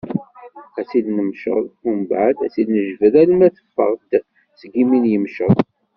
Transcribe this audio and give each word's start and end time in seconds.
Ad 0.79 0.85
tt-id-nmecceḍ, 0.85 1.65
umbeɛd 1.87 2.37
ad 2.45 2.51
tt-id-njebbed, 2.51 3.13
alma 3.21 3.47
teffeɣ-d 3.55 4.11
seg 4.59 4.71
yimi 4.75 4.97
n 4.99 5.09
yimceḍ. 5.11 5.53